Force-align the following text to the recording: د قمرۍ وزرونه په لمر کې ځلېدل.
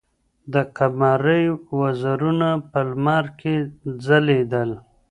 د 0.53 0.55
قمرۍ 0.77 1.45
وزرونه 1.79 2.49
په 2.69 2.79
لمر 2.89 3.25
کې 3.39 3.55
ځلېدل. 4.05 4.69